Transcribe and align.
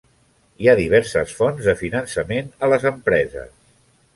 Hi 0.63 0.69
ha 0.69 0.73
diverses 0.79 1.35
fonts 1.41 1.67
de 1.67 1.77
finançament 1.83 2.51
a 2.67 2.71
les 2.73 2.89
empreses. 2.95 3.53